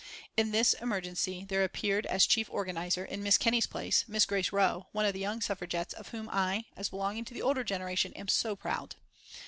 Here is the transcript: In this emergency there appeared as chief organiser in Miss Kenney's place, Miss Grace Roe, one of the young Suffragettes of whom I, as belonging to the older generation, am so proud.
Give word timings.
In 0.35 0.49
this 0.49 0.73
emergency 0.73 1.45
there 1.47 1.63
appeared 1.63 2.07
as 2.07 2.25
chief 2.25 2.49
organiser 2.49 3.05
in 3.05 3.21
Miss 3.21 3.37
Kenney's 3.37 3.67
place, 3.67 4.03
Miss 4.07 4.25
Grace 4.25 4.51
Roe, 4.51 4.87
one 4.93 5.05
of 5.05 5.13
the 5.13 5.19
young 5.19 5.41
Suffragettes 5.41 5.93
of 5.93 6.07
whom 6.07 6.27
I, 6.29 6.65
as 6.75 6.89
belonging 6.89 7.23
to 7.25 7.35
the 7.35 7.43
older 7.43 7.63
generation, 7.63 8.11
am 8.15 8.27
so 8.27 8.55
proud. 8.55 8.95